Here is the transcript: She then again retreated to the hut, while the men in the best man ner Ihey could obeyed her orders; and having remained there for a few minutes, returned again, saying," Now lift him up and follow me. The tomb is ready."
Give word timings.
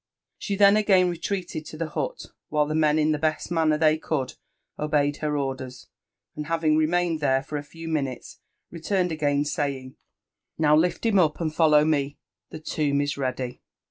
She 0.39 0.55
then 0.55 0.77
again 0.77 1.11
retreated 1.11 1.63
to 1.67 1.77
the 1.77 1.89
hut, 1.89 2.25
while 2.49 2.65
the 2.65 2.73
men 2.73 2.97
in 2.97 3.11
the 3.11 3.19
best 3.19 3.51
man 3.51 3.69
ner 3.69 3.77
Ihey 3.77 4.01
could 4.01 4.33
obeyed 4.79 5.17
her 5.17 5.37
orders; 5.37 5.89
and 6.35 6.47
having 6.47 6.75
remained 6.75 7.19
there 7.19 7.43
for 7.43 7.55
a 7.55 7.63
few 7.63 7.87
minutes, 7.87 8.39
returned 8.71 9.11
again, 9.11 9.45
saying," 9.45 9.97
Now 10.57 10.75
lift 10.75 11.05
him 11.05 11.19
up 11.19 11.39
and 11.39 11.53
follow 11.53 11.85
me. 11.85 12.17
The 12.49 12.57
tomb 12.59 12.99
is 12.99 13.15
ready." 13.15 13.61